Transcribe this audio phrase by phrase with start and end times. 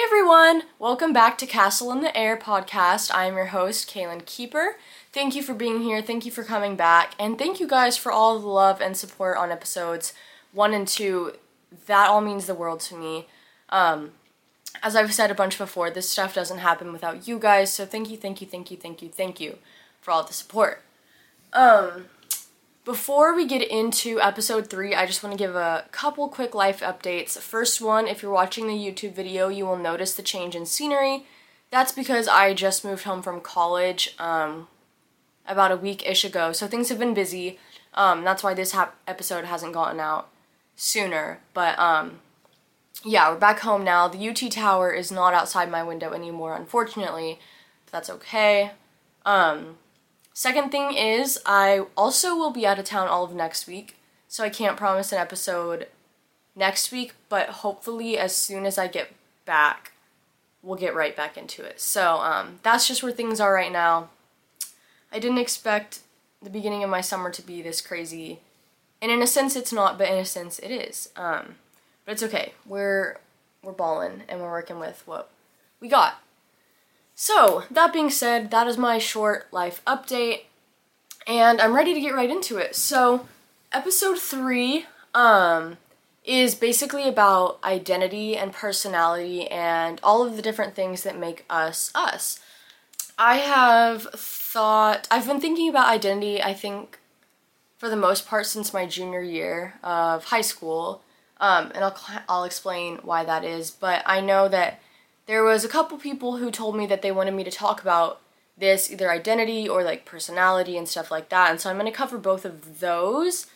[0.00, 0.62] Hey everyone!
[0.78, 3.14] Welcome back to Castle in the Air podcast.
[3.14, 4.76] I am your host, Kaylin Keeper.
[5.12, 8.10] Thank you for being here, thank you for coming back, and thank you guys for
[8.10, 10.14] all the love and support on episodes
[10.52, 11.34] one and two.
[11.84, 13.26] That all means the world to me.
[13.68, 14.12] Um,
[14.82, 18.08] as I've said a bunch before, this stuff doesn't happen without you guys, so thank
[18.08, 19.58] you, thank you, thank you, thank you, thank you
[20.00, 20.82] for all the support.
[21.52, 22.06] Um,
[22.84, 26.80] before we get into episode three, I just want to give a couple quick life
[26.80, 27.38] updates.
[27.38, 31.24] First one, if you're watching the YouTube video, you will notice the change in scenery.
[31.70, 34.68] That's because I just moved home from college um,
[35.46, 37.58] about a week ish ago, so things have been busy.
[37.94, 40.28] Um, that's why this ha- episode hasn't gotten out
[40.74, 41.40] sooner.
[41.52, 42.20] But um,
[43.04, 44.08] yeah, we're back home now.
[44.08, 47.38] The UT Tower is not outside my window anymore, unfortunately,
[47.84, 48.72] but that's okay.
[49.26, 49.76] Um,
[50.32, 53.96] Second thing is, I also will be out of town all of next week,
[54.28, 55.88] so I can't promise an episode
[56.54, 59.12] next week, but hopefully, as soon as I get
[59.44, 59.92] back,
[60.62, 61.80] we'll get right back into it.
[61.80, 64.08] So, um, that's just where things are right now.
[65.12, 66.00] I didn't expect
[66.42, 68.40] the beginning of my summer to be this crazy.
[69.02, 71.10] And in a sense, it's not, but in a sense, it is.
[71.16, 71.56] Um,
[72.04, 72.52] but it's okay.
[72.66, 73.18] We're
[73.62, 75.30] we're balling and we're working with what
[75.80, 76.22] we got.
[77.22, 80.44] So, that being said, that is my short life update,
[81.26, 82.74] and I'm ready to get right into it.
[82.74, 83.28] So,
[83.72, 85.76] episode three um,
[86.24, 91.92] is basically about identity and personality and all of the different things that make us
[91.94, 92.40] us.
[93.18, 97.00] I have thought, I've been thinking about identity, I think,
[97.76, 101.02] for the most part since my junior year of high school,
[101.38, 101.98] um, and I'll,
[102.30, 104.80] I'll explain why that is, but I know that
[105.26, 108.20] there was a couple people who told me that they wanted me to talk about
[108.56, 111.96] this either identity or like personality and stuff like that and so i'm going to
[111.96, 113.46] cover both of those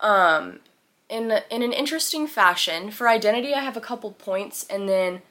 [0.00, 0.60] um,
[1.08, 2.90] in, in an interesting fashion.
[2.90, 5.22] For identity i have a couple points and then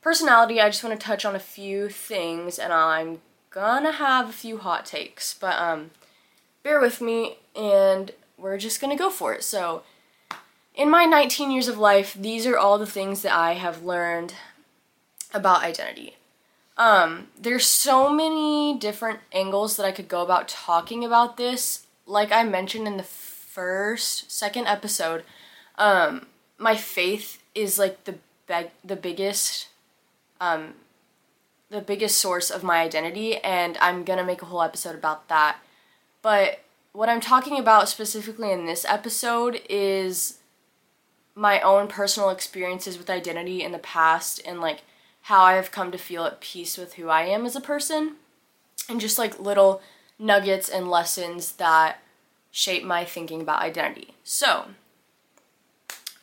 [0.00, 4.32] personality i just want to touch on a few things and i'm gonna have a
[4.32, 5.90] few hot takes but um,
[6.62, 9.42] bear with me and we're just gonna go for it.
[9.42, 9.82] So
[10.78, 14.34] in my 19 years of life these are all the things that i have learned
[15.32, 16.16] about identity.
[16.76, 21.86] Um, there's so many different angles that I could go about talking about this.
[22.06, 25.24] Like I mentioned in the first, second episode,
[25.76, 28.14] um, my faith is like the
[28.46, 29.68] big, the biggest,
[30.40, 30.74] um,
[31.68, 35.58] the biggest source of my identity, and I'm gonna make a whole episode about that.
[36.22, 36.60] But
[36.92, 40.38] what I'm talking about specifically in this episode is
[41.34, 44.82] my own personal experiences with identity in the past and like
[45.28, 48.14] how I have come to feel at peace with who I am as a person,
[48.88, 49.82] and just like little
[50.18, 51.98] nuggets and lessons that
[52.50, 54.14] shape my thinking about identity.
[54.24, 54.68] So,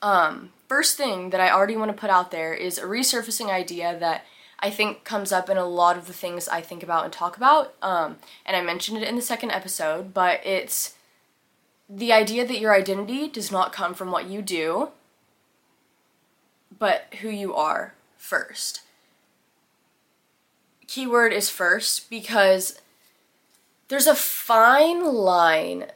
[0.02, 3.96] um, first thing that I already want to put out there is a resurfacing idea
[4.00, 4.26] that
[4.60, 7.38] I think comes up in a lot of the things I think about and talk
[7.38, 7.76] about.
[7.84, 10.96] Um, and I mentioned it in the second episode, but it's
[11.88, 14.90] the idea that your identity does not come from what you do,
[16.80, 18.82] but who you are first
[20.96, 22.80] keyword is first because
[23.90, 25.88] there's a fine line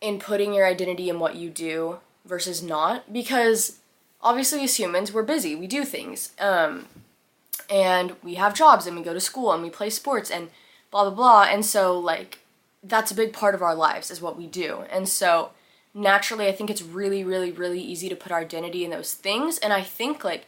[0.00, 3.80] in putting your identity in what you do versus not because
[4.22, 6.86] obviously as humans we're busy we do things um,
[7.68, 10.48] and we have jobs and we go to school and we play sports and
[10.90, 12.38] blah blah blah and so like
[12.82, 14.84] that's a big part of our lives is what we do.
[14.90, 15.50] And so
[15.96, 19.58] naturally i think it's really really really easy to put our identity in those things
[19.58, 20.46] and i think like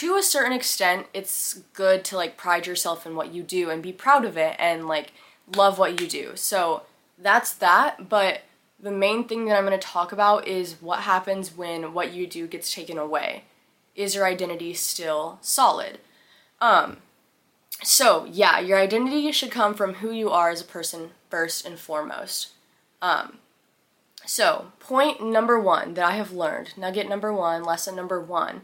[0.00, 3.82] to a certain extent, it's good to like pride yourself in what you do and
[3.82, 5.12] be proud of it and like
[5.54, 6.32] love what you do.
[6.36, 6.84] So
[7.18, 8.08] that's that.
[8.08, 8.40] But
[8.82, 12.26] the main thing that I'm going to talk about is what happens when what you
[12.26, 13.44] do gets taken away.
[13.94, 15.98] Is your identity still solid?
[16.62, 16.96] Um,
[17.82, 21.78] so yeah, your identity should come from who you are as a person first and
[21.78, 22.52] foremost.
[23.02, 23.36] Um,
[24.24, 28.62] so point number one that I have learned, nugget number one, lesson number one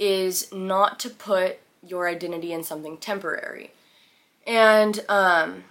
[0.00, 3.70] is not to put your identity in something temporary.
[4.46, 5.64] And um,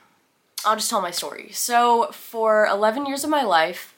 [0.63, 1.49] I'll just tell my story.
[1.51, 3.95] So, for 11 years of my life,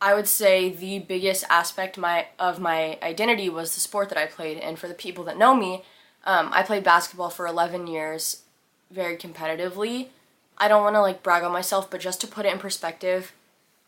[0.00, 4.26] I would say the biggest aspect my of my identity was the sport that I
[4.26, 4.58] played.
[4.58, 5.82] And for the people that know me,
[6.24, 8.42] um, I played basketball for 11 years,
[8.90, 10.08] very competitively.
[10.56, 13.32] I don't want to like brag on myself, but just to put it in perspective,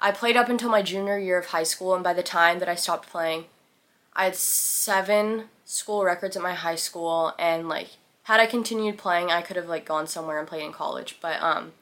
[0.01, 2.69] I played up until my junior year of high school, and by the time that
[2.69, 3.45] I stopped playing,
[4.15, 7.89] I had seven school records at my high school and like
[8.25, 11.41] had I continued playing I could have like gone somewhere and played in college but
[11.43, 11.73] um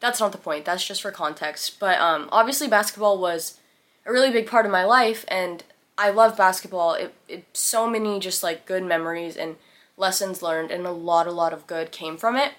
[0.00, 3.58] that's not the point that's just for context but um obviously basketball was
[4.04, 5.64] a really big part of my life and
[5.98, 9.56] I love basketball it, it so many just like good memories and
[9.96, 12.52] lessons learned, and a lot, a lot of good came from it.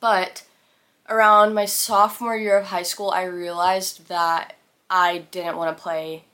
[0.00, 0.44] But
[1.08, 4.54] around my sophomore year of high school, I realized that
[4.88, 6.24] I didn't want to play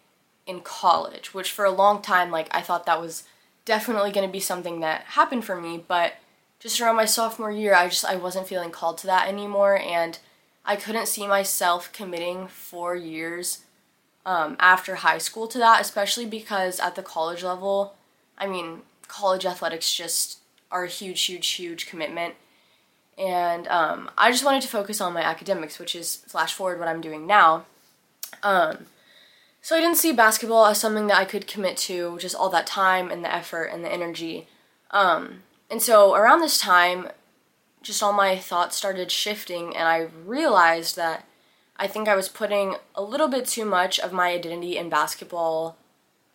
[0.47, 3.25] in college, which for a long time, like, I thought that was
[3.71, 6.15] definitely going to be something that happened for me, but
[6.59, 10.19] just around my sophomore year, I just I wasn't feeling called to that anymore, and
[10.65, 13.63] I couldn't see myself committing four years
[14.27, 17.95] um, after high school to that, especially because at the college level,
[18.37, 20.39] I mean, college athletics just
[20.73, 22.35] are a huge, huge, huge commitment.
[23.17, 26.89] And um, I just wanted to focus on my academics, which is flash forward what
[26.89, 27.67] I'm doing now.
[28.43, 28.87] Um,
[29.63, 32.67] so I didn't see basketball as something that I could commit to, just all that
[32.67, 34.49] time and the effort and the energy.
[34.91, 37.09] Um, and so around this time,
[37.83, 41.25] just all my thoughts started shifting, and I realized that
[41.77, 45.77] I think I was putting a little bit too much of my identity in basketball,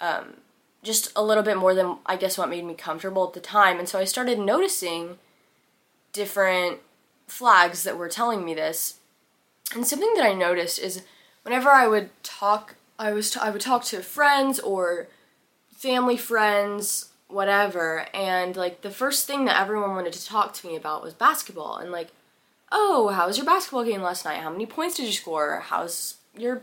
[0.01, 0.37] um,
[0.81, 3.77] just a little bit more than I guess what made me comfortable at the time.
[3.77, 5.17] And so I started noticing
[6.13, 6.79] different
[7.27, 8.99] flags that were telling me this.
[9.73, 11.03] And something that I noticed is
[11.43, 15.07] whenever I would talk, I was t- I would talk to friends or
[15.75, 20.75] family friends whatever and like the first thing that everyone wanted to talk to me
[20.75, 22.09] about was basketball and like
[22.71, 24.41] oh how was your basketball game last night?
[24.41, 25.61] How many points did you score?
[25.65, 26.61] How's your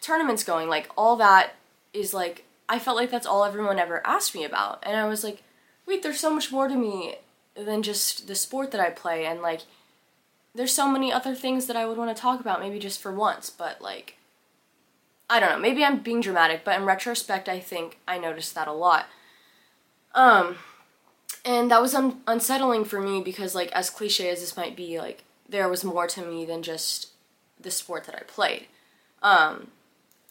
[0.00, 0.68] tournaments going?
[0.68, 1.54] Like all that
[1.92, 5.22] is like i felt like that's all everyone ever asked me about and i was
[5.22, 5.42] like
[5.86, 7.16] wait there's so much more to me
[7.54, 9.62] than just the sport that i play and like
[10.54, 13.12] there's so many other things that i would want to talk about maybe just for
[13.12, 14.16] once but like
[15.28, 18.68] i don't know maybe i'm being dramatic but in retrospect i think i noticed that
[18.68, 19.06] a lot
[20.14, 20.56] um,
[21.44, 24.98] and that was un- unsettling for me because, like, as cliche as this might be,
[24.98, 27.08] like, there was more to me than just
[27.60, 28.66] the sport that I played.
[29.22, 29.68] Um,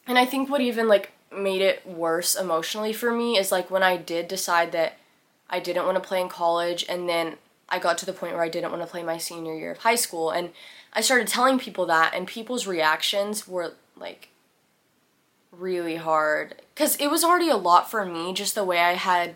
[0.08, 3.84] and I think what even, like, made it worse emotionally for me is, like, when
[3.84, 4.98] I did decide that
[5.50, 7.36] I didn't want to play in college, and then
[7.68, 9.80] I got to the point where I didn't want to play my senior year of
[9.80, 10.52] high school, and
[10.94, 14.30] I started telling people that, and people's reactions were, like,
[15.52, 16.56] really hard.
[16.74, 19.36] Because it was already a lot for me, just the way I had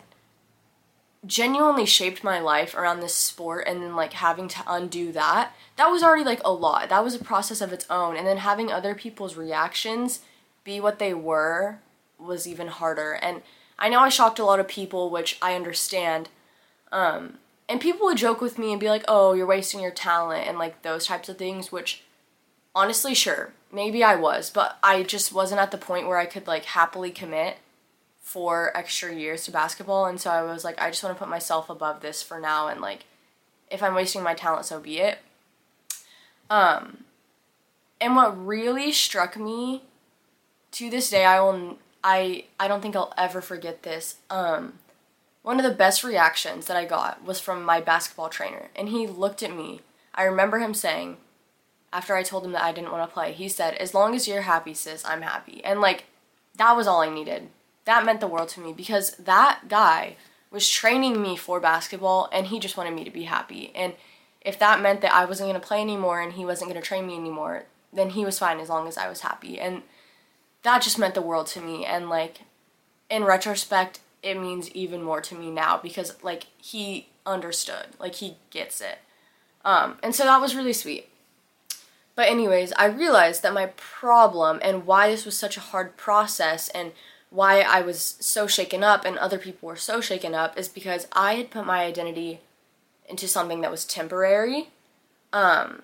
[1.25, 5.89] genuinely shaped my life around this sport and then like having to undo that that
[5.89, 8.71] was already like a lot that was a process of its own and then having
[8.71, 10.21] other people's reactions
[10.63, 11.79] be what they were
[12.19, 13.41] was even harder and
[13.79, 16.29] i know i shocked a lot of people which i understand
[16.91, 20.47] um, and people would joke with me and be like oh you're wasting your talent
[20.47, 22.03] and like those types of things which
[22.75, 26.47] honestly sure maybe i was but i just wasn't at the point where i could
[26.47, 27.57] like happily commit
[28.25, 31.29] for extra years to basketball and so I was like I just want to put
[31.29, 33.05] myself above this for now and like
[33.69, 35.19] if I'm wasting my talent so be it.
[36.49, 37.03] Um
[38.01, 39.83] and what really struck me
[40.71, 44.15] to this day I will I I don't think I'll ever forget this.
[44.31, 44.79] Um
[45.43, 49.05] one of the best reactions that I got was from my basketball trainer and he
[49.05, 49.81] looked at me.
[50.15, 51.17] I remember him saying
[51.93, 54.27] after I told him that I didn't want to play, he said, "As long as
[54.27, 56.05] you're happy, sis, I'm happy." And like
[56.57, 57.49] that was all I needed
[57.85, 60.17] that meant the world to me because that guy
[60.51, 63.71] was training me for basketball and he just wanted me to be happy.
[63.75, 63.93] And
[64.41, 66.87] if that meant that I wasn't going to play anymore and he wasn't going to
[66.87, 69.59] train me anymore, then he was fine as long as I was happy.
[69.59, 69.83] And
[70.63, 71.85] that just meant the world to me.
[71.85, 72.41] And like,
[73.09, 78.37] in retrospect, it means even more to me now because like he understood, like he
[78.49, 78.99] gets it.
[79.63, 81.09] Um, and so that was really sweet.
[82.15, 86.69] But, anyways, I realized that my problem and why this was such a hard process
[86.69, 86.93] and
[87.29, 91.07] why I was so shaken up and other people were so shaken up is because
[91.11, 92.39] I had put my identity
[93.09, 94.69] into something that was temporary.
[95.33, 95.81] Um,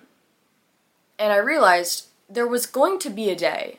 [1.18, 3.78] and I realized there was going to be a day,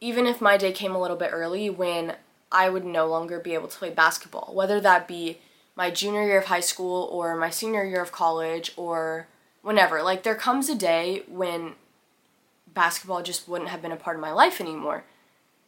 [0.00, 2.16] even if my day came a little bit early, when
[2.52, 5.38] I would no longer be able to play basketball, whether that be
[5.74, 9.28] my junior year of high school or my senior year of college or
[9.62, 10.02] whenever.
[10.02, 11.74] Like, there comes a day when
[12.72, 15.04] basketball just wouldn't have been a part of my life anymore.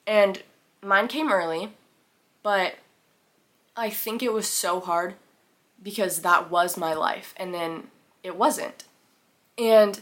[0.07, 0.43] And
[0.83, 1.73] mine came early,
[2.43, 2.77] but
[3.77, 5.15] I think it was so hard
[5.83, 7.89] because that was my life and then
[8.23, 8.85] it wasn't.
[9.59, 10.01] And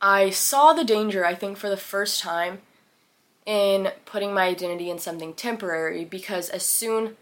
[0.00, 2.60] I saw the danger, I think, for the first time
[3.46, 7.16] in putting my identity in something temporary because as soon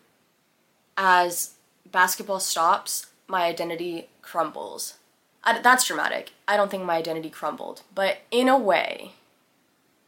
[0.96, 1.54] as
[1.90, 4.94] basketball stops, my identity crumbles.
[5.44, 6.32] I, that's dramatic.
[6.46, 9.12] I don't think my identity crumbled, but in a way,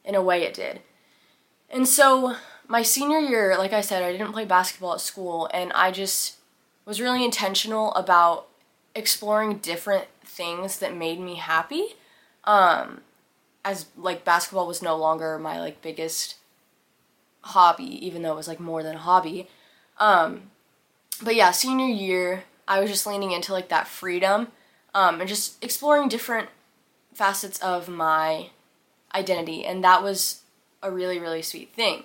[0.04, 0.80] in a way it did.
[1.70, 2.36] And so
[2.68, 6.36] my senior year, like I said, I didn't play basketball at school, and I just
[6.84, 8.46] was really intentional about
[8.94, 11.96] exploring different things that made me happy.
[12.44, 13.00] Um,
[13.64, 16.36] as like basketball was no longer my like biggest
[17.40, 19.48] hobby, even though it was like more than a hobby.
[19.98, 20.50] Um,
[21.22, 24.48] but yeah, senior year, I was just leaning into like that freedom
[24.94, 26.48] um, and just exploring different
[27.12, 28.50] facets of my
[29.14, 30.42] identity, and that was
[30.82, 32.04] a really, really sweet thing.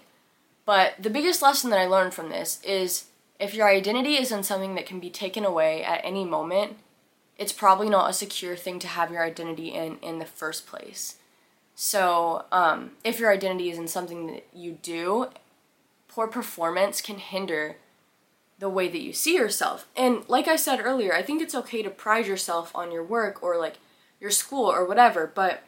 [0.66, 3.06] But the biggest lesson that I learned from this is
[3.40, 6.78] if your identity isn't something that can be taken away at any moment,
[7.38, 11.16] it's probably not a secure thing to have your identity in in the first place.
[11.74, 15.30] So, um, if your identity isn't something that you do,
[16.10, 17.78] poor performance can hinder
[18.60, 19.88] the way that you see yourself.
[19.96, 23.42] And like I said earlier, I think it's okay to pride yourself on your work
[23.42, 23.78] or like
[24.20, 25.64] your school or whatever, but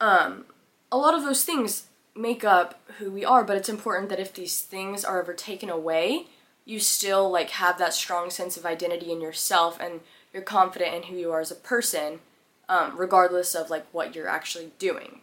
[0.00, 0.44] um,
[0.92, 4.32] a lot of those things make up who we are, but it's important that if
[4.34, 6.26] these things are ever taken away,
[6.66, 10.00] you still like have that strong sense of identity in yourself and
[10.32, 12.20] you're confident in who you are as a person
[12.68, 15.20] um, regardless of like what you're actually doing.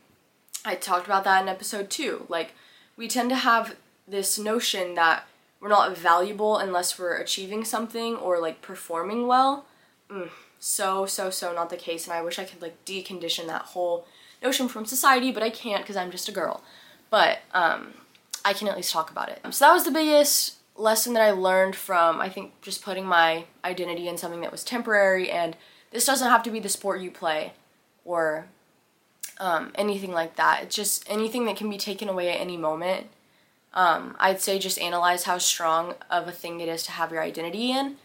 [0.66, 2.26] I talked about that in episode two.
[2.28, 2.54] Like,
[2.98, 3.76] we tend to have
[4.08, 5.26] this notion that
[5.60, 9.66] we're not valuable unless we're achieving something or like performing well.
[10.10, 12.06] Mm, so, so, so not the case.
[12.06, 14.06] And I wish I could like decondition that whole
[14.42, 16.64] notion from society, but I can't because I'm just a girl.
[17.10, 17.94] But um,
[18.46, 19.40] I can at least talk about it.
[19.52, 23.46] So, that was the biggest lesson that I learned from, I think, just putting my
[23.66, 25.56] identity in something that was temporary and
[25.92, 27.54] this doesn't have to be the sport you play
[28.06, 28.48] or
[29.40, 30.64] um, anything like that.
[30.64, 33.08] It's just anything that can be taken away at any moment.
[33.78, 37.22] Um, I'd say just analyze how strong of a thing it is to have your
[37.22, 37.96] identity in.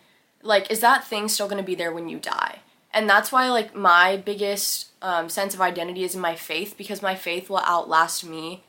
[0.43, 2.61] Like, is that thing still going to be there when you die?
[2.95, 7.03] And that's why, like, my biggest um, sense of identity is in my faith because
[7.03, 8.63] my faith will outlast me.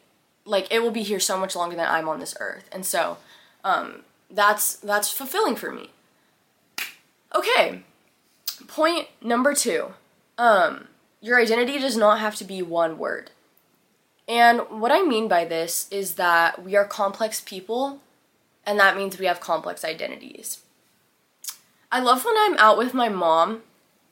[0.46, 2.70] Like, it will be here so much longer than I'm on this earth.
[2.72, 3.18] And so,
[3.64, 5.92] um, that's that's fulfilling for me.
[7.36, 7.84] Okay,
[8.68, 9.94] Point number two
[10.38, 10.88] um,
[11.22, 13.32] your identity does not have to be one word.
[14.28, 18.00] And what I mean by this is that we are complex people,
[18.66, 20.60] and that means we have complex identities.
[21.92, 23.62] I love when I'm out with my mom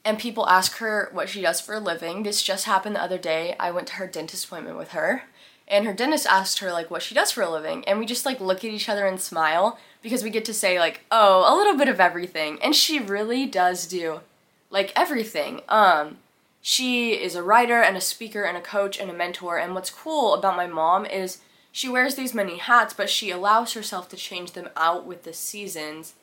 [0.04, 2.24] and people ask her what she does for a living.
[2.24, 3.56] This just happened the other day.
[3.60, 5.24] I went to her dentist appointment with her,
[5.68, 8.26] and her dentist asked her like what she does for a living, and we just
[8.26, 11.56] like look at each other and smile because we get to say like, "Oh, a
[11.56, 14.22] little bit of everything." And she really does do
[14.70, 15.62] like everything.
[15.70, 16.18] Um,
[16.62, 19.58] she is a writer and a speaker and a coach and a mentor.
[19.58, 21.40] And what's cool about my mom is
[21.72, 25.34] she wears these many hats, but she allows herself to change them out with the
[25.34, 26.14] seasons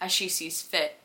[0.00, 0.98] as she sees fit.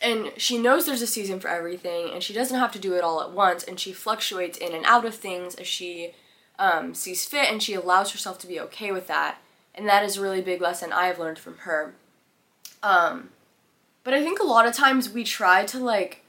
[0.00, 3.04] And she knows there's a season for everything, and she doesn't have to do it
[3.04, 6.12] all at once, and she fluctuates in and out of things as she
[6.58, 9.38] um, sees fit, and she allows herself to be okay with that.
[9.74, 11.94] And that is a really big lesson I have learned from her.
[12.82, 13.30] Um,
[14.04, 16.21] but I think a lot of times we try to like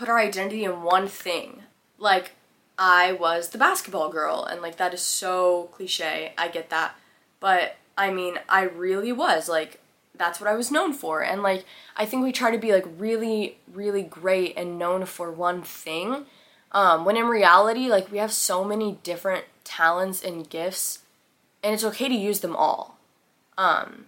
[0.00, 1.62] put our identity in one thing.
[1.98, 2.32] Like
[2.78, 6.32] I was the basketball girl and like that is so cliche.
[6.38, 6.96] I get that.
[7.38, 9.78] But I mean, I really was like
[10.16, 11.22] that's what I was known for.
[11.22, 11.66] And like
[11.98, 16.24] I think we try to be like really really great and known for one thing.
[16.72, 21.00] Um, when in reality, like we have so many different talents and gifts,
[21.62, 22.96] and it's okay to use them all.
[23.58, 24.06] Um,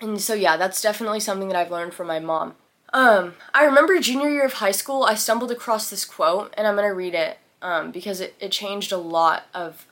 [0.00, 2.56] and so yeah, that's definitely something that I've learned from my mom.
[2.94, 6.76] Um, I remember junior year of high school, I stumbled across this quote, and I'm
[6.76, 9.86] gonna read it um, because it, it changed a lot of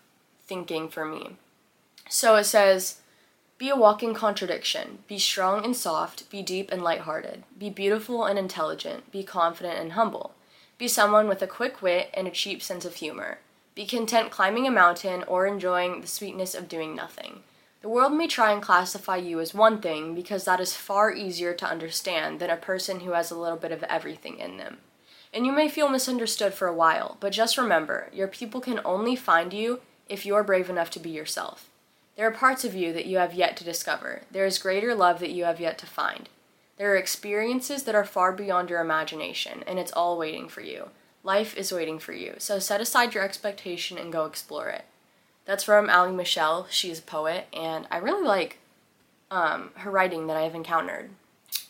[0.47, 1.37] thinking for me.
[2.09, 3.00] So it says,
[3.59, 4.99] Be a walking contradiction.
[5.09, 6.30] Be strong and soft.
[6.30, 7.42] Be deep and lighthearted.
[7.59, 9.11] Be beautiful and intelligent.
[9.11, 10.35] Be confident and humble.
[10.78, 13.38] Be someone with a quick wit and a cheap sense of humor.
[13.75, 17.40] Be content climbing a mountain or enjoying the sweetness of doing nothing.
[17.82, 21.52] The world may try and classify you as one thing because that is far easier
[21.54, 24.78] to understand than a person who has a little bit of everything in them.
[25.34, 29.16] And you may feel misunderstood for a while, but just remember your people can only
[29.16, 31.68] find you if you are brave enough to be yourself.
[32.16, 34.22] There are parts of you that you have yet to discover.
[34.30, 36.28] There is greater love that you have yet to find.
[36.76, 40.90] There are experiences that are far beyond your imagination, and it's all waiting for you.
[41.24, 44.84] Life is waiting for you, so set aside your expectation and go explore it.
[45.44, 46.66] That's from Ali Michelle.
[46.70, 48.58] She's a poet, and I really like
[49.30, 51.11] um, her writing that I've encountered.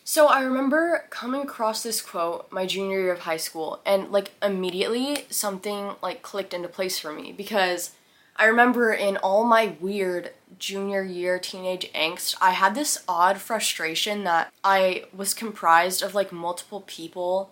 [0.05, 4.33] So I remember coming across this quote my junior year of high school, and like
[4.43, 7.93] immediately something like clicked into place for me because
[8.37, 14.25] I remember in all my weird junior year teenage angst, I had this odd frustration
[14.25, 17.50] that I was comprised of like multiple people.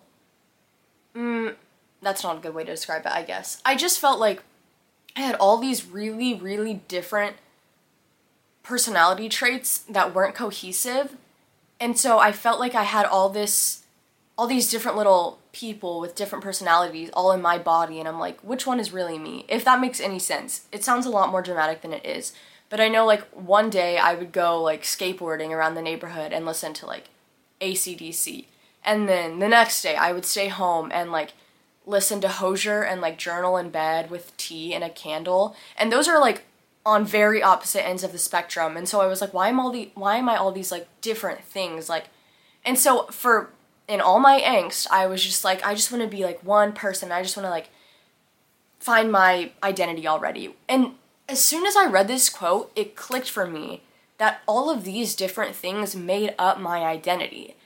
[1.15, 1.55] Mm,
[2.03, 3.61] that's not a good way to describe it, I guess.
[3.65, 4.43] I just felt like
[5.17, 7.37] I had all these really, really different
[8.63, 11.17] personality traits that weren't cohesive.
[11.81, 13.85] And so I felt like I had all this,
[14.37, 17.99] all these different little people with different personalities all in my body.
[17.99, 19.45] And I'm like, which one is really me?
[19.49, 20.67] If that makes any sense.
[20.71, 22.33] It sounds a lot more dramatic than it is.
[22.69, 26.47] But I know like one day I would go like skateboarding around the neighborhood and
[26.47, 27.09] listen to like
[27.61, 28.45] ACDC.
[28.85, 31.33] And then the next day I would stay home and like
[31.91, 35.55] listen to Hozier and like journal in bed with tea and a candle.
[35.77, 36.45] And those are like
[36.87, 38.77] on very opposite ends of the spectrum.
[38.77, 40.89] And so I was like, why am all the why am I all these like
[41.01, 41.89] different things?
[41.89, 42.07] Like
[42.65, 43.51] and so for
[43.89, 46.73] in all my angst, I was just like, I just want to be like one
[46.73, 47.11] person.
[47.11, 47.71] I just want to like
[48.79, 50.55] find my identity already.
[50.69, 50.93] And
[51.29, 53.83] as soon as I read this quote, it clicked for me
[54.19, 57.57] that all of these different things made up my identity.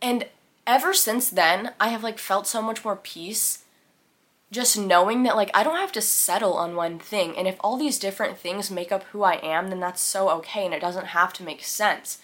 [0.00, 0.26] And
[0.68, 3.64] ever since then, I have like felt so much more peace
[4.50, 7.76] just knowing that like I don't have to settle on one thing and if all
[7.76, 11.06] these different things make up who I am, then that's so okay and it doesn't
[11.06, 12.18] have to make sense.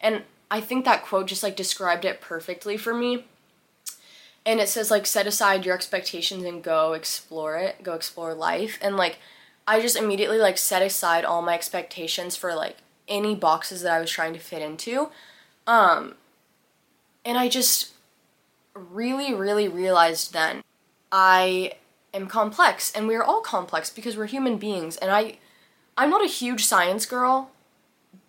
[0.00, 3.24] And I think that quote just like described it perfectly for me.
[4.46, 8.78] And it says like set aside your expectations and go explore it, go explore life.
[8.82, 9.18] And like
[9.66, 12.76] I just immediately like set aside all my expectations for like
[13.08, 15.10] any boxes that I was trying to fit into.
[15.66, 16.14] Um
[17.24, 17.92] and I just
[18.74, 20.62] really really realized then
[21.12, 21.74] I
[22.12, 25.38] am complex and we are all complex because we're human beings and I
[25.96, 27.50] I'm not a huge science girl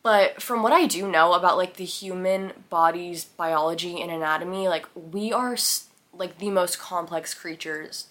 [0.06, 4.86] but from what I do know about like the human body's biology and anatomy, like
[4.94, 5.58] we are
[6.14, 8.06] like the most complex creatures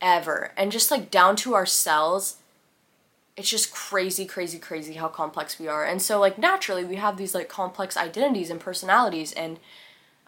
[0.00, 0.50] ever.
[0.56, 2.38] And just like down to our cells,
[3.36, 5.84] it's just crazy, crazy, crazy how complex we are.
[5.84, 9.60] And so like naturally we have these like complex identities and personalities and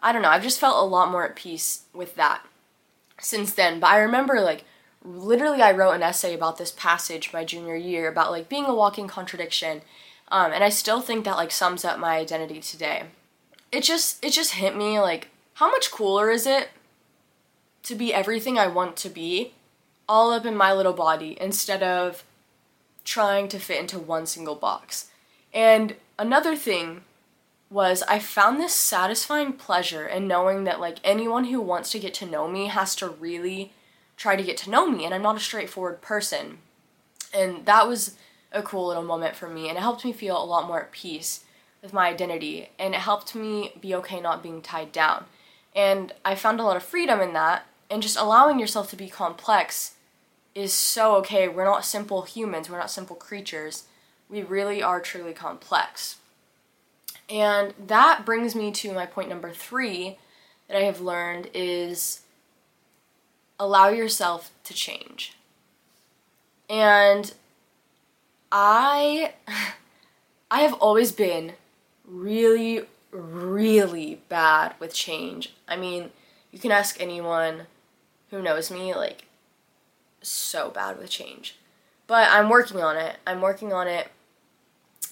[0.01, 2.45] I don't know, I've just felt a lot more at peace with that
[3.19, 3.79] since then.
[3.79, 4.65] But I remember like
[5.03, 8.75] literally I wrote an essay about this passage my junior year about like being a
[8.75, 9.81] walking contradiction
[10.31, 13.03] um, and I still think that like sums up my identity today.
[13.71, 16.69] It just it just hit me like how much cooler is it
[17.83, 19.53] to be everything I want to be
[20.07, 22.23] all up in my little body instead of
[23.03, 25.09] trying to fit into one single box.
[25.53, 27.01] And another thing
[27.71, 32.13] was I found this satisfying pleasure in knowing that like anyone who wants to get
[32.15, 33.71] to know me has to really
[34.17, 36.57] try to get to know me and I'm not a straightforward person.
[37.33, 38.17] And that was
[38.51, 40.91] a cool little moment for me and it helped me feel a lot more at
[40.91, 41.45] peace
[41.81, 45.25] with my identity and it helped me be okay not being tied down.
[45.73, 49.07] And I found a lot of freedom in that and just allowing yourself to be
[49.07, 49.93] complex
[50.53, 51.47] is so okay.
[51.47, 53.85] We're not simple humans, we're not simple creatures.
[54.29, 56.17] We really are truly complex.
[57.31, 60.17] And that brings me to my point number 3
[60.67, 62.21] that I have learned is
[63.57, 65.37] allow yourself to change.
[66.69, 67.33] And
[68.51, 69.33] I
[70.51, 71.53] I have always been
[72.05, 75.53] really really bad with change.
[75.67, 76.11] I mean,
[76.51, 77.67] you can ask anyone
[78.29, 79.25] who knows me like
[80.21, 81.57] so bad with change.
[82.07, 83.17] But I'm working on it.
[83.25, 84.09] I'm working on it.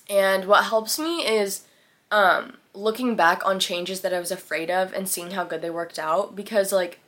[0.10, 1.63] And what helps me is
[2.11, 5.69] um, looking back on changes that I was afraid of and seeing how good they
[5.69, 6.99] worked out because like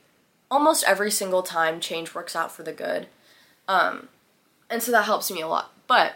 [0.50, 3.06] almost every single time change works out for the good.
[3.66, 4.08] Um,
[4.68, 5.72] and so that helps me a lot.
[5.86, 6.14] But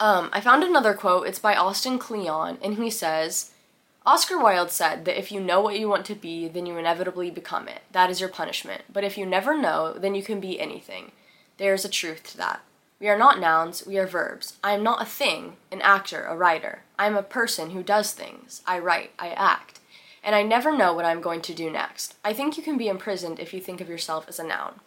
[0.00, 1.26] um, I found another quote.
[1.26, 3.52] It's by Austin Kleon, and he says,
[4.06, 7.30] Oscar Wilde said that if you know what you want to be, then you inevitably
[7.30, 7.82] become it.
[7.92, 8.82] That is your punishment.
[8.92, 11.12] But if you never know, then you can be anything.
[11.56, 12.60] There is a truth to that.
[13.04, 14.54] We are not nouns, we are verbs.
[14.64, 16.84] I am not a thing, an actor, a writer.
[16.98, 18.62] I am a person who does things.
[18.66, 19.78] I write, I act.
[20.22, 22.14] And I never know what I am going to do next.
[22.24, 24.80] I think you can be imprisoned if you think of yourself as a noun.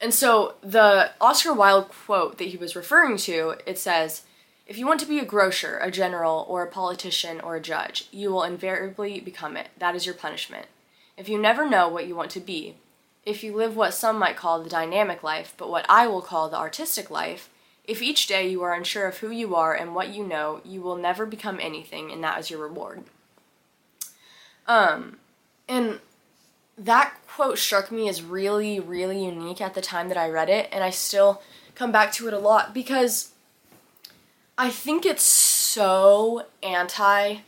[0.00, 4.22] And so the Oscar Wilde quote that he was referring to, it says,
[4.66, 8.08] if you want to be a grocer, a general, or a politician, or a judge,
[8.12, 9.68] you will invariably become it.
[9.76, 10.68] That is your punishment.
[11.18, 12.76] If you never know what you want to be,
[13.28, 16.48] if you live what some might call the dynamic life, but what I will call
[16.48, 17.50] the artistic life,
[17.84, 20.80] if each day you are unsure of who you are and what you know, you
[20.80, 23.04] will never become anything, and that is your reward.
[24.66, 25.18] Um,
[25.68, 26.00] and
[26.78, 30.66] that quote struck me as really, really unique at the time that I read it,
[30.72, 31.42] and I still
[31.74, 33.32] come back to it a lot because
[34.56, 37.40] I think it's so anti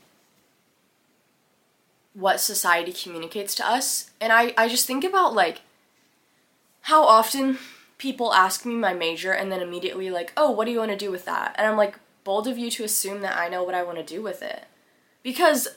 [2.12, 4.10] what society communicates to us.
[4.20, 5.62] And I, I just think about like
[6.82, 7.58] how often
[7.98, 10.96] people ask me my major and then immediately like, oh, what do you want to
[10.96, 11.54] do with that?
[11.58, 14.04] And I'm like, bold of you to assume that I know what I want to
[14.04, 14.64] do with it.
[15.22, 15.68] Because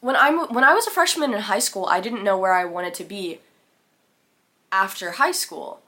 [0.00, 2.64] when I when I was a freshman in high school, I didn't know where I
[2.64, 3.40] wanted to be
[4.72, 5.80] after high school.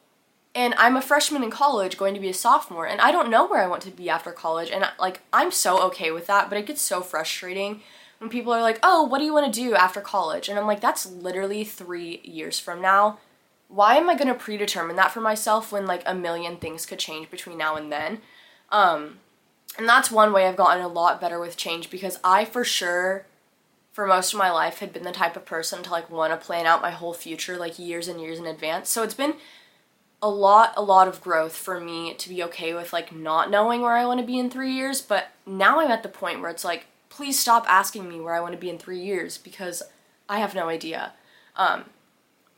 [0.55, 3.47] And I'm a freshman in college going to be a sophomore and I don't know
[3.47, 6.59] where I want to be after college and like I'm so okay with that, but
[6.59, 7.81] it gets so frustrating
[8.19, 10.67] when people are like, "Oh, what do you want to do after college?" And I'm
[10.67, 13.19] like, "That's literally 3 years from now.
[13.73, 17.31] Why am I to predetermine that for myself when like a million things could change
[17.31, 18.19] between now and then?
[18.71, 19.19] Um,
[19.79, 23.25] and that's one way I've gotten a lot better with change because I for sure
[23.93, 26.47] for most of my life had been the type of person to like want to
[26.47, 28.91] plan out my whole future like years and years in advance.
[28.91, 29.35] So it's been
[30.21, 33.81] a lot a lot of growth for me to be okay with like not knowing
[33.81, 36.51] where I want to be in 3 years, but now I'm at the point where
[36.51, 39.83] it's like please stop asking me where I want to be in 3 years because
[40.29, 41.15] I have no idea.
[41.57, 41.85] Um,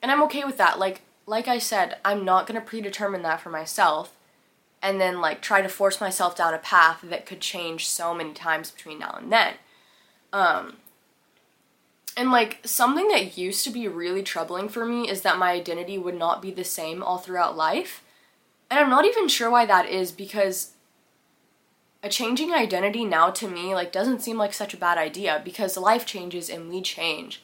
[0.04, 0.78] and I'm okay with that.
[0.78, 4.14] Like like I said, I'm not going to predetermine that for myself
[4.82, 8.34] and then like try to force myself down a path that could change so many
[8.34, 9.54] times between now and then.
[10.30, 10.76] Um,
[12.18, 15.96] and like something that used to be really troubling for me is that my identity
[15.96, 18.04] would not be the same all throughout life.
[18.70, 20.72] And I'm not even sure why that is because
[22.02, 25.78] a changing identity now to me like doesn't seem like such a bad idea because
[25.78, 27.42] life changes and we change.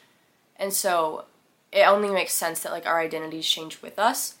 [0.57, 1.25] And so
[1.71, 4.35] it only makes sense that like our identities change with us.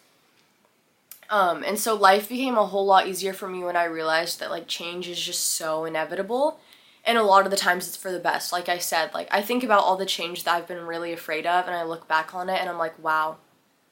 [1.29, 4.51] Um, and so life became a whole lot easier for me when I realized that
[4.51, 6.59] like change is just so inevitable.
[7.05, 8.51] And a lot of the times it's for the best.
[8.51, 11.47] Like I said, like I think about all the change that I've been really afraid
[11.47, 13.37] of and I look back on it and I'm like, wow,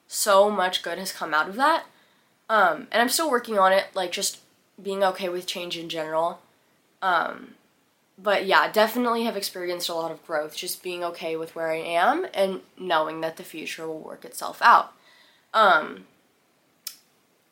[0.08, 1.86] so much good has come out of that.
[2.50, 4.40] Um, and I'm still working on it, like just
[4.82, 6.42] being okay with change in general.
[7.02, 7.56] Um,
[8.22, 11.78] but yeah, definitely have experienced a lot of growth just being okay with where I
[11.78, 14.94] am and knowing that the future will work itself out.
[15.54, 16.06] Um,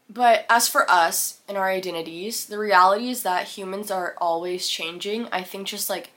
[0.10, 5.28] but as for us and our identities, the reality is that humans are always changing.
[5.32, 6.12] I think just like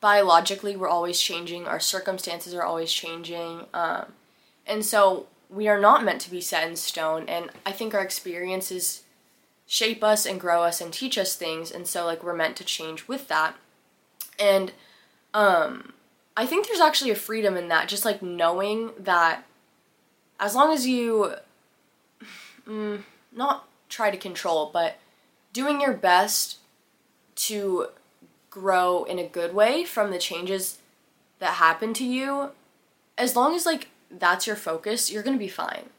[0.00, 3.66] biologically, we're always changing, our circumstances are always changing.
[3.72, 4.12] Um,
[4.66, 7.28] and so we are not meant to be set in stone.
[7.28, 9.02] And I think our experiences
[9.66, 11.70] shape us and grow us and teach us things.
[11.70, 13.56] And so, like, we're meant to change with that.
[14.38, 14.72] And
[15.32, 15.92] um,
[16.36, 19.44] I think there's actually a freedom in that, just like knowing that
[20.38, 21.34] as long as you.
[22.66, 24.96] Mm, not try to control, but
[25.52, 26.58] doing your best
[27.36, 27.88] to
[28.50, 30.78] grow in a good way from the changes
[31.40, 32.50] that happen to you,
[33.18, 35.90] as long as like that's your focus, you're to be fine.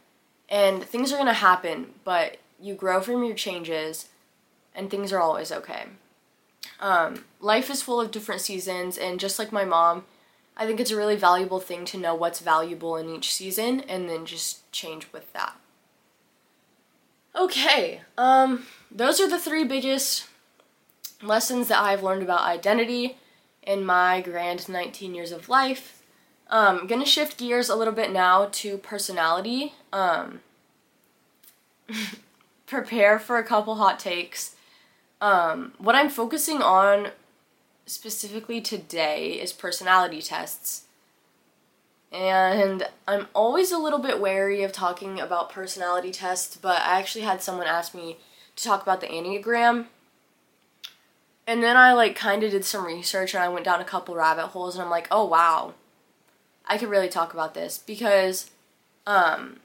[0.50, 4.10] And things are to happen, but you grow from your changes
[4.74, 5.86] and things are always okay.
[6.80, 10.06] Um, life is full of different seasons, and just like my mom,
[10.58, 14.10] I think it's a really valuable thing to know what's valuable in each season and
[14.10, 15.56] then just change with that.
[17.36, 20.28] Okay, um, those are the three biggest
[21.22, 23.18] lessons that I've learned about identity
[23.62, 26.02] in my grand 19 years of life.
[26.50, 29.74] Um, I'm gonna shift gears a little bit now to personality.
[29.92, 30.40] Um,
[32.66, 34.55] prepare for a couple hot takes.
[35.22, 37.10] Um, what I'm focusing on
[37.86, 40.84] specifically today is personality tests.
[42.12, 47.26] And I'm always a little bit wary of talking about personality tests, but I actually
[47.26, 48.18] had someone ask me
[48.56, 49.88] to talk about the Enneagram.
[51.48, 54.16] And then I like kind of did some research and I went down a couple
[54.16, 55.74] rabbit holes and I'm like, "Oh wow.
[56.68, 58.50] I could really talk about this because
[59.06, 59.58] um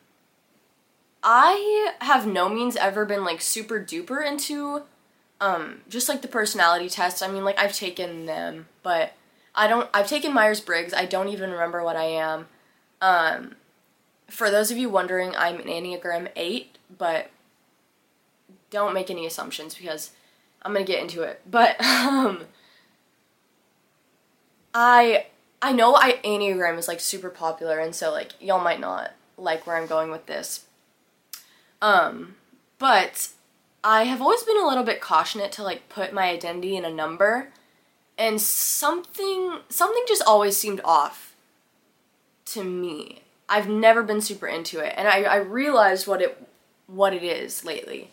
[1.22, 4.82] I have no means ever been like super duper into
[5.40, 7.22] um just like the personality tests.
[7.22, 9.12] I mean, like I've taken them, but
[9.54, 9.88] I don't.
[9.92, 10.94] I've taken Myers Briggs.
[10.94, 12.46] I don't even remember what I am.
[13.00, 13.56] Um,
[14.28, 17.30] for those of you wondering, I'm an Enneagram eight, but
[18.70, 20.12] don't make any assumptions because
[20.62, 21.40] I'm gonna get into it.
[21.50, 22.44] But um,
[24.72, 25.26] I
[25.60, 29.66] I know I Enneagram is like super popular, and so like y'all might not like
[29.66, 30.64] where I'm going with this.
[31.82, 32.36] Um,
[32.78, 33.30] but
[33.82, 36.90] I have always been a little bit cautionate to like put my identity in a
[36.90, 37.48] number
[38.20, 41.34] and something something just always seemed off
[42.44, 43.22] to me.
[43.48, 46.46] I've never been super into it, and I, I realized what it
[46.86, 48.10] what it is lately.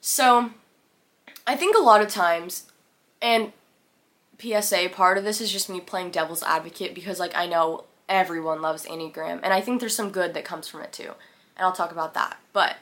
[0.00, 0.50] So
[1.46, 2.70] I think a lot of times,
[3.20, 3.52] and
[4.40, 8.62] PSA part of this is just me playing devil's advocate because like I know everyone
[8.62, 11.12] loves Enneagram, and I think there's some good that comes from it too,
[11.56, 12.38] and I'll talk about that.
[12.54, 12.76] But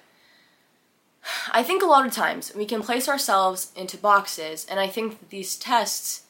[1.51, 5.19] I think a lot of times we can place ourselves into boxes, and I think
[5.19, 6.23] that these tests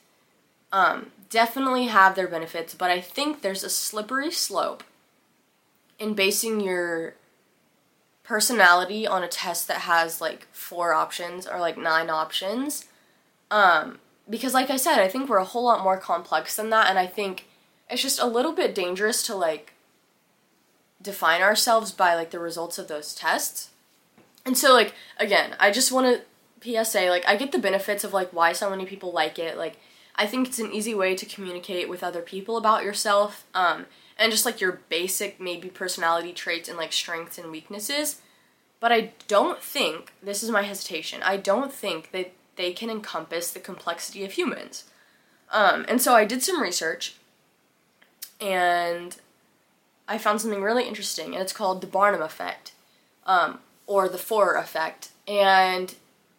[0.72, 4.84] um, definitely have their benefits, but I think there's a slippery slope
[5.98, 7.14] in basing your
[8.22, 12.86] personality on a test that has like four options or like nine options.
[13.50, 16.90] Um, because, like I said, I think we're a whole lot more complex than that,
[16.90, 17.46] and I think
[17.88, 19.72] it's just a little bit dangerous to like
[21.00, 23.70] define ourselves by like the results of those tests.
[24.48, 26.22] And so, like, again, I just want
[26.62, 29.58] to PSA, like, I get the benefits of like why so many people like it.
[29.58, 29.76] Like,
[30.16, 33.84] I think it's an easy way to communicate with other people about yourself um,
[34.18, 38.22] and just like your basic, maybe personality traits and like strengths and weaknesses.
[38.80, 43.50] But I don't think, this is my hesitation, I don't think that they can encompass
[43.50, 44.84] the complexity of humans.
[45.52, 47.16] Um, and so I did some research
[48.40, 49.14] and
[50.08, 52.72] I found something really interesting, and it's called the Barnum effect,
[53.26, 55.08] um, or the Forer effect.
[55.26, 55.96] And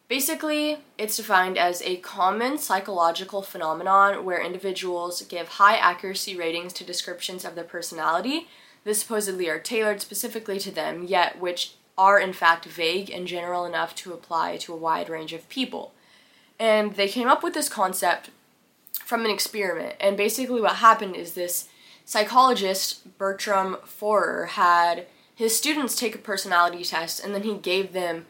[0.07, 6.85] basically, it's defined as a common psychological phenomenon where individuals give high accuracy ratings to
[6.85, 8.47] descriptions of their personality
[8.85, 13.65] that supposedly are tailored specifically to them, yet which are in fact vague and general
[13.65, 15.91] enough to apply to a wide range of people.
[16.57, 18.29] And they came up with this concept
[19.03, 19.95] from an experiment.
[19.99, 21.67] And basically, what happened is this
[22.05, 25.07] psychologist, Bertram Forer, had
[25.39, 28.25] his students take a personality test and then he gave them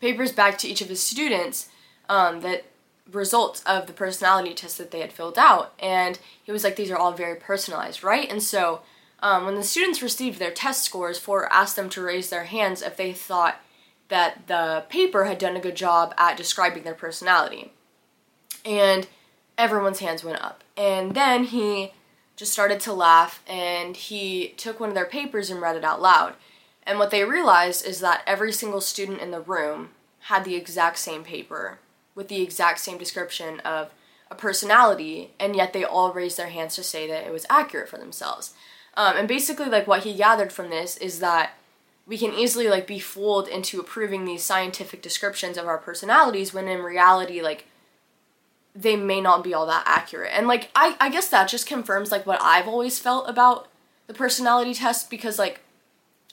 [0.00, 1.68] papers back to each of his students
[2.08, 2.64] um, that
[3.12, 5.72] results of the personality test that they had filled out.
[5.78, 8.28] And he was like, these are all very personalized, right?
[8.28, 8.80] And so
[9.20, 12.82] um, when the students received their test scores, Forer asked them to raise their hands
[12.82, 13.60] if they thought
[14.08, 17.70] that the paper had done a good job at describing their personality.
[18.64, 19.06] And
[19.56, 20.64] everyone's hands went up.
[20.76, 21.92] And then he
[22.34, 26.02] just started to laugh and he took one of their papers and read it out
[26.02, 26.34] loud.
[26.88, 30.98] And what they realized is that every single student in the room had the exact
[30.98, 31.78] same paper
[32.14, 33.90] with the exact same description of
[34.30, 37.90] a personality, and yet they all raised their hands to say that it was accurate
[37.90, 38.54] for themselves.
[38.94, 41.52] Um, and basically, like what he gathered from this is that
[42.06, 46.68] we can easily like be fooled into approving these scientific descriptions of our personalities when
[46.68, 47.66] in reality, like
[48.74, 50.32] they may not be all that accurate.
[50.32, 53.68] And like I, I guess that just confirms like what I've always felt about
[54.06, 55.60] the personality test because like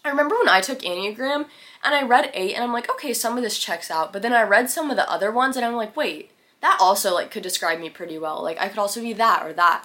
[0.05, 1.47] I remember when I took Enneagram
[1.83, 4.13] and I read eight and I'm like, okay, some of this checks out.
[4.13, 7.13] But then I read some of the other ones and I'm like, wait, that also
[7.15, 8.41] like could describe me pretty well.
[8.43, 9.83] Like I could also be that or that.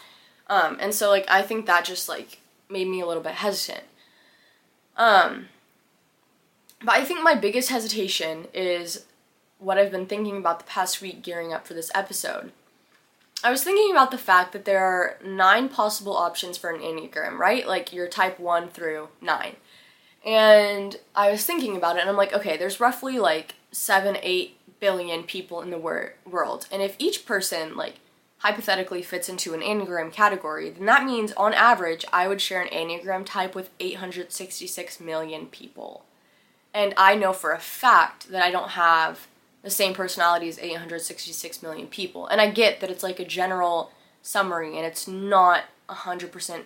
[0.48, 3.84] Um, and so like I think that just like made me a little bit hesitant.
[4.98, 5.48] Um,
[6.84, 9.06] but I think my biggest hesitation is
[9.58, 12.52] what I've been thinking about the past week gearing up for this episode.
[13.42, 17.38] I was thinking about the fact that there are nine possible options for an Enneagram,
[17.38, 17.66] right?
[17.66, 19.56] Like your type 1 through 9.
[20.24, 24.56] And I was thinking about it and I'm like, okay, there's roughly like 7, 8
[24.80, 26.66] billion people in the wor- world.
[26.70, 27.96] And if each person, like,
[28.38, 32.68] hypothetically fits into an Enneagram category, then that means on average I would share an
[32.68, 36.04] Enneagram type with 866 million people.
[36.72, 39.26] And I know for a fact that I don't have
[39.62, 42.26] the same personality as 866 million people.
[42.26, 43.90] And I get that it's like a general
[44.22, 46.64] summary and it's not 100%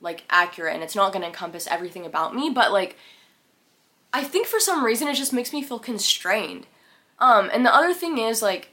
[0.00, 2.96] like accurate and it's not going to encompass everything about me, but like
[4.12, 6.66] I think for some reason it just makes me feel constrained.
[7.18, 8.70] Um and the other thing is like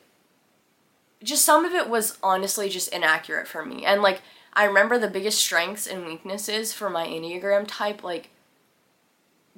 [1.24, 3.86] just some of it was honestly just inaccurate for me.
[3.86, 4.22] And like
[4.54, 8.30] I remember the biggest strengths and weaknesses for my Enneagram type like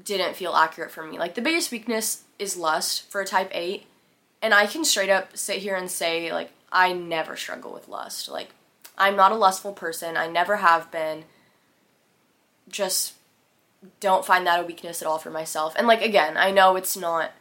[0.01, 1.19] didn't feel accurate for me.
[1.19, 3.86] Like the biggest weakness is lust for a type 8
[4.41, 8.30] and I can straight up sit here and say like I never struggle with lust.
[8.30, 8.49] Like
[8.97, 10.17] I'm not a lustful person.
[10.17, 11.25] I never have been.
[12.69, 13.13] Just
[13.99, 15.73] don't find that a weakness at all for myself.
[15.77, 17.32] And like again, I know it's not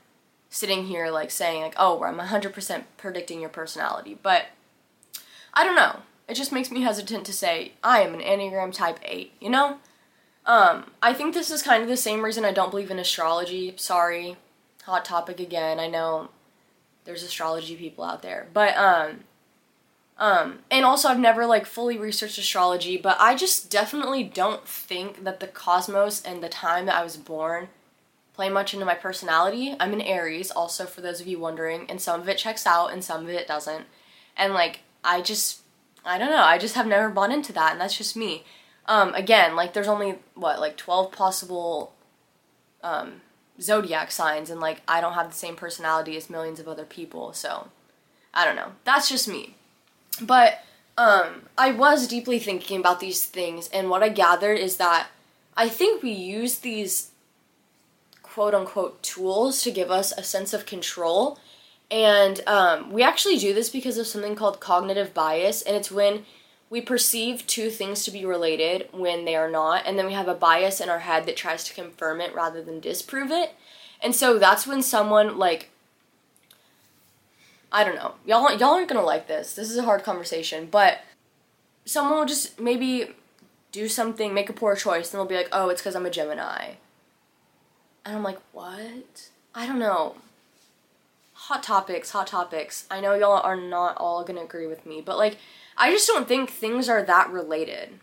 [0.50, 4.46] sitting here like saying like, "Oh, I'm 100% predicting your personality." But
[5.54, 6.00] I don't know.
[6.28, 9.78] It just makes me hesitant to say I am an Enneagram type 8, you know?
[10.44, 13.74] Um, I think this is kind of the same reason I don't believe in astrology.
[13.76, 14.36] Sorry,
[14.84, 15.80] hot topic again.
[15.80, 16.28] I know
[17.04, 19.24] there's astrology people out there, but um,
[20.18, 25.24] um, and also I've never like fully researched astrology, but I just definitely don't think
[25.24, 27.68] that the cosmos and the time that I was born
[28.33, 29.74] play much into my personality.
[29.79, 32.92] I'm an Aries, also for those of you wondering, and some of it checks out
[32.92, 33.87] and some of it doesn't.
[34.37, 35.61] And like I just
[36.05, 38.44] I don't know, I just have never bought into that, and that's just me.
[38.87, 41.92] Um, again, like there's only what like 12 possible
[42.83, 43.20] um,
[43.61, 47.35] zodiac signs, and like I don't have the same personality as millions of other people,
[47.35, 47.68] so
[48.33, 48.72] I don't know.
[48.85, 49.56] That's just me.
[50.20, 50.64] But
[50.98, 55.09] um, I was deeply thinking about these things, and what I gathered is that
[55.57, 57.11] I think we use these
[58.22, 61.38] quote unquote tools to give us a sense of control.
[61.90, 66.24] And um, we actually do this because of something called cognitive bias, and it's when
[66.68, 70.29] we perceive two things to be related when they are not, and then we have
[70.29, 73.55] a bias in our head that tries to confirm it rather than disprove it.
[74.02, 75.70] And so that's when someone like
[77.72, 78.14] I don't know.
[78.24, 79.55] Y'all y'all aren't to like this.
[79.55, 81.00] This is a hard conversation, but
[81.85, 83.14] someone will just maybe
[83.72, 86.11] do something, make a poor choice, and they'll be like, "Oh, it's cuz I'm a
[86.11, 86.74] Gemini."
[88.05, 90.16] And I'm like, "What?" I don't know.
[91.35, 92.87] Hot topics, hot topics.
[92.90, 95.38] I know y'all are not all to agree with me, but like
[95.76, 98.00] I just don't think things are that related.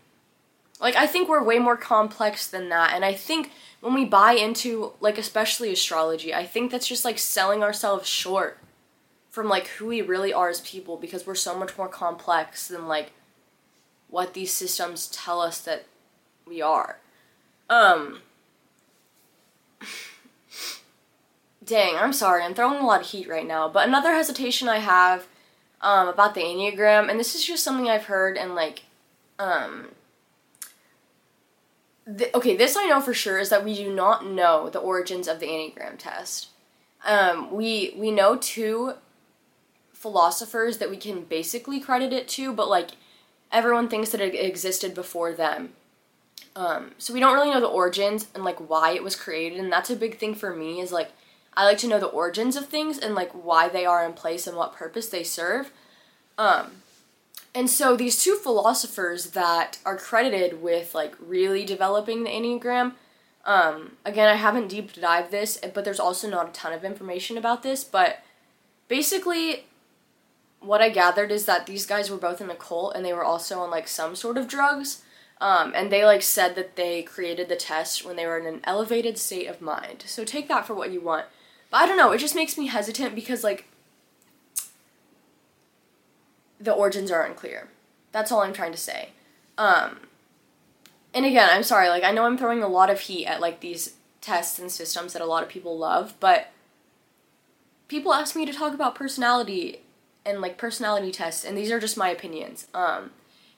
[0.80, 3.50] Like I think we're way more complex than that and I think
[3.80, 8.58] when we buy into like especially astrology, I think that's just like selling ourselves short
[9.34, 12.86] from like who we really are as people because we're so much more complex than
[12.86, 13.10] like
[14.08, 15.86] what these systems tell us that
[16.46, 17.00] we are.
[17.68, 18.20] Um
[21.64, 22.44] Dang, I'm sorry.
[22.44, 23.68] I'm throwing a lot of heat right now.
[23.68, 25.26] But another hesitation I have
[25.80, 28.82] um, about the Enneagram, and this is just something I've heard and like,
[29.38, 29.88] um,
[32.06, 35.26] th- okay, this I know for sure is that we do not know the origins
[35.26, 36.50] of the Enneagram test.
[37.04, 38.94] Um, we we know two
[40.04, 42.90] philosophers that we can basically credit it to, but like
[43.50, 45.70] everyone thinks that it existed before them.
[46.54, 49.72] Um, so we don't really know the origins and like why it was created, and
[49.72, 50.78] that's a big thing for me.
[50.78, 51.12] Is like
[51.56, 54.46] I like to know the origins of things and like why they are in place
[54.46, 55.72] and what purpose they serve.
[56.36, 56.82] Um,
[57.54, 62.92] and so these two philosophers that are credited with like really developing the Enneagram,
[63.46, 67.38] um, again, I haven't deep dived this, but there's also not a ton of information
[67.38, 67.84] about this.
[67.84, 68.22] But
[68.88, 69.64] basically,
[70.64, 73.24] what I gathered is that these guys were both in a cult and they were
[73.24, 75.02] also on like some sort of drugs.
[75.40, 78.60] Um, and they like said that they created the test when they were in an
[78.64, 80.04] elevated state of mind.
[80.06, 81.26] So take that for what you want.
[81.70, 83.68] But I don't know, it just makes me hesitant because like
[86.58, 87.68] the origins are unclear.
[88.12, 89.10] That's all I'm trying to say.
[89.58, 90.00] Um
[91.12, 93.60] and again, I'm sorry, like I know I'm throwing a lot of heat at like
[93.60, 96.48] these tests and systems that a lot of people love, but
[97.88, 99.83] people ask me to talk about personality
[100.26, 102.66] and like personality tests and these are just my opinions.
[102.74, 103.10] Um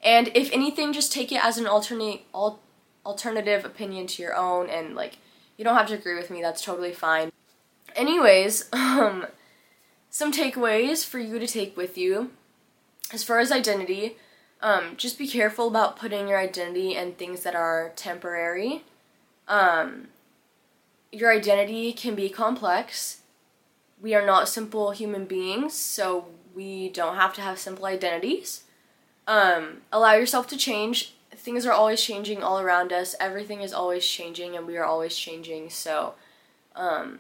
[0.03, 2.61] and if anything just take it as an alternate al-
[3.05, 5.19] alternative opinion to your own and like
[5.57, 7.31] you don't have to agree with me, that's totally fine
[7.97, 9.27] anyways, um,
[10.11, 12.31] some takeaways for you to take with you.
[13.13, 14.17] As far as identity,
[14.61, 18.85] um, just be careful about putting your identity in things that are temporary.
[19.49, 20.09] Um,
[21.13, 23.21] your identity can be complex.
[24.01, 26.27] We are not simple human beings, so
[26.57, 28.65] we don't have to have simple identities.
[29.27, 31.13] Um, allow yourself to change.
[31.31, 33.15] Things are always changing all around us.
[33.21, 35.69] Everything is always changing, and we are always changing.
[35.69, 36.15] So,
[36.75, 37.19] um,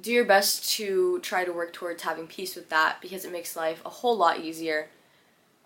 [0.00, 3.56] do your best to try to work towards having peace with that because it makes
[3.56, 4.88] life a whole lot easier.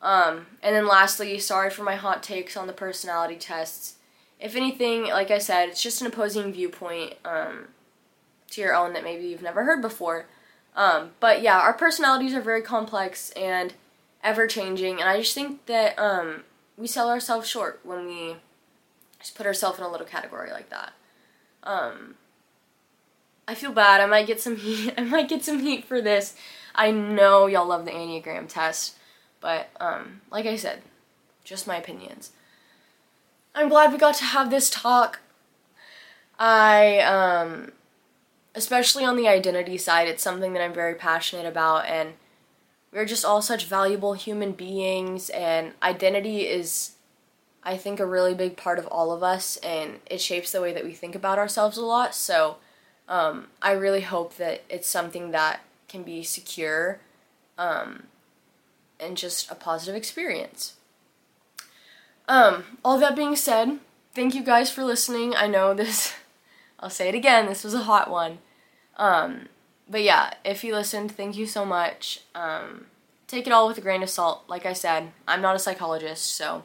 [0.00, 3.96] Um, and then lastly, sorry for my hot takes on the personality tests.
[4.38, 7.68] If anything, like I said, it's just an opposing viewpoint um,
[8.50, 10.26] to your own that maybe you've never heard before.
[10.78, 13.74] Um, but yeah, our personalities are very complex and
[14.22, 16.44] ever changing, and I just think that um,
[16.76, 18.36] we sell ourselves short when we
[19.18, 20.92] just put ourselves in a little category like that.
[21.64, 22.14] Um,
[23.48, 24.00] I feel bad.
[24.00, 24.94] I might get some heat.
[24.96, 26.36] I might get some heat for this.
[26.76, 28.94] I know y'all love the Enneagram test,
[29.40, 30.82] but um, like I said,
[31.42, 32.30] just my opinions.
[33.52, 35.18] I'm glad we got to have this talk.
[36.38, 37.72] I um,
[38.59, 42.14] especially on the identity side, it's something that I'm very passionate about and
[42.92, 46.92] we're just all such valuable human beings and identity is
[47.62, 50.73] I think a really big part of all of us and it shapes the way
[50.73, 52.14] that we think about ourselves a lot.
[52.14, 52.57] So
[53.09, 57.01] um, I really hope that it's something that can be secure
[57.57, 58.05] um,
[58.99, 60.75] and just a positive experience.
[62.27, 63.79] Um, all that being said,
[64.14, 65.35] thank you guys for listening.
[65.35, 66.14] I know this,
[66.81, 68.38] I'll say it again, this was a hot one.
[68.98, 69.48] Um,
[69.88, 72.20] but yeah, if you listened, thank you so much.
[72.34, 72.87] Um,
[73.26, 74.44] take it all with a grain of salt.
[74.48, 76.64] Like I said, I'm not a psychologist, so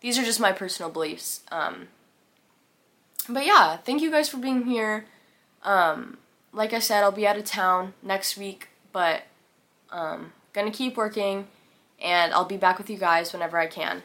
[0.00, 1.40] these are just my personal beliefs.
[1.50, 1.88] Um,
[3.28, 5.06] but yeah, thank you guys for being here.
[5.62, 6.18] Um,
[6.52, 9.22] like I said, I'll be out of town next week, but
[9.90, 11.48] um, gonna keep working,
[12.00, 14.02] and I'll be back with you guys whenever I can.